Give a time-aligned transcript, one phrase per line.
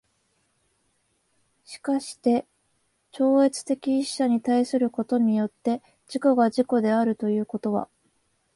[1.63, 2.47] しかして
[3.11, 7.87] 超越的一者に対することによって自己が自己であるということは、